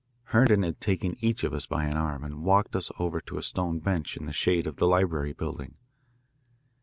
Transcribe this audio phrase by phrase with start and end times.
[0.33, 3.43] Herndon had taken each of us by an arm and walked us over to a
[3.43, 5.75] stone bench in the shade of the library building.